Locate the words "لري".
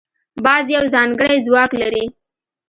1.81-2.05